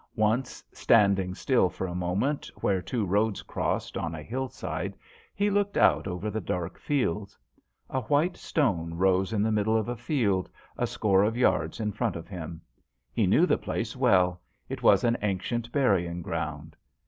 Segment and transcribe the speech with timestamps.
[0.15, 4.97] Once, standing still for a moment where two roads crossed on a hill side,
[5.35, 7.37] he looked out over the dark fields.
[7.87, 11.91] A white stone rose in the middle of a field, a score of yards in
[11.91, 12.61] front of him.
[13.13, 16.75] He knew the place well; it was an ancient burying ground.